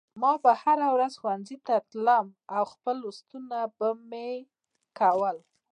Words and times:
ما 0.21 0.31
به 0.43 0.51
هره 0.63 0.87
ورځ 0.95 1.13
ښوونځي 1.19 1.57
ته 1.67 1.75
تلم 1.91 2.27
او 2.55 2.63
خپل 2.73 2.95
لوستونه 3.03 3.57
به 3.77 3.89
مې 4.09 4.31
کول 4.99 5.37